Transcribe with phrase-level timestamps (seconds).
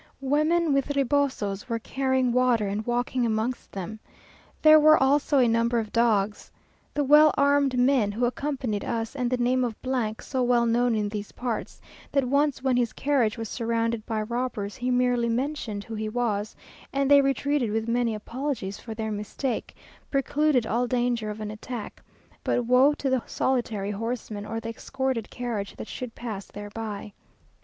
[0.23, 3.99] Women with rebosos, were carrying water, and walking amongst them.
[4.63, 6.51] There were also a number of dogs.
[6.95, 9.75] The well armed men who accompanied us, and the name of,
[10.21, 11.79] so well known in these parts,
[12.11, 16.55] that once when his carriage was surrounded by robbers, he merely mentioned who he was,
[16.91, 19.75] and they retreated with many apologies for their mistake,
[20.09, 22.01] precluded all danger of an attack;
[22.43, 27.13] but woe to the solitary horseman or the escorted carriage that should pass thereby!